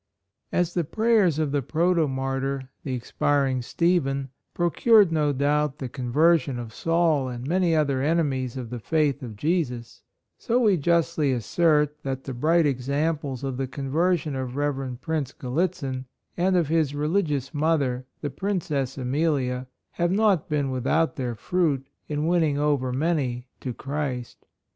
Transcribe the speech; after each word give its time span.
As 0.51 0.73
the 0.73 0.83
prayers 0.83 1.37
of 1.37 1.51
the 1.51 1.61
proto 1.61 2.07
mar 2.07 2.39
tyr, 2.39 2.69
the 2.83 2.95
expiring 2.95 3.61
Stephen, 3.61 4.29
procured, 4.55 5.11
no 5.11 5.31
doubt, 5.31 5.77
the 5.77 5.87
conversion 5.89 6.57
of 6.57 6.73
Saul 6.73 7.27
and 7.27 7.45
many 7.47 7.75
other 7.75 8.01
enemies 8.01 8.57
of 8.57 8.71
the 8.71 8.79
faith 8.79 9.21
of 9.21 9.35
Jesus, 9.35 10.01
so 10.39 10.59
we 10.59 10.75
justly 10.77 11.31
assert 11.31 12.01
that 12.01 12.23
the 12.23 12.33
bright 12.33 12.65
examples 12.65 13.43
of 13.43 13.57
the 13.57 13.67
conversion 13.67 14.35
of 14.35 14.55
Rev. 14.55 14.99
Prince 15.01 15.33
Gallit 15.33 15.75
zin, 15.75 16.05
and 16.35 16.57
of 16.57 16.67
his 16.67 16.95
religious 16.95 17.53
mother, 17.53 18.07
the 18.21 18.31
Princess 18.31 18.97
Amelia, 18.97 19.67
have 19.91 20.11
not 20.11 20.49
been 20.49 20.71
13 20.71 20.71
142 20.71 20.73
HIS 20.73 20.89
HAPPY 20.89 21.11
DEATH 21.11 21.13
without 21.13 21.15
their 21.15 21.35
fruit 21.35 21.87
in 22.07 22.25
winning 22.25 22.57
over 22.57 22.91
many 22.91 23.45
to 23.59 23.71
Christ. 23.71 24.47